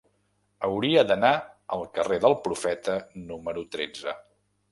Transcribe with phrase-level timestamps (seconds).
[0.67, 1.33] Hauria d'anar
[1.77, 4.17] al carrer del Profeta número tretze.